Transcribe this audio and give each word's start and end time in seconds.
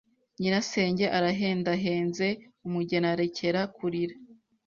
Nyirasenge 0.39 1.05
arahendahenze 1.17 2.27
umugeni 2.67 3.07
arekera 3.13 3.61
kurira 3.75 4.15